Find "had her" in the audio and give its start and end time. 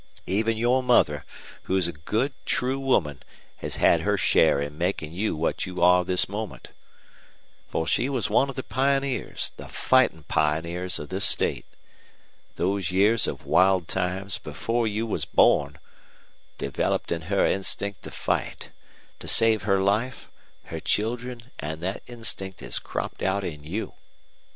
3.75-4.17